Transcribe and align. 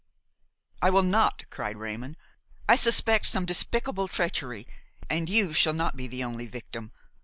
"I 0.81 0.89
will 0.89 1.03
not," 1.03 1.43
cried 1.51 1.77
Raymon; 1.77 2.17
"I 2.67 2.73
suspect 2.73 3.27
some 3.27 3.45
despicable 3.45 4.07
treachery 4.07 4.65
and 5.11 5.29
you 5.29 5.53
shall 5.53 5.73
not 5.75 5.95
be 5.95 6.07
the 6.07 6.23
only 6.23 6.47
victim. 6.47 6.91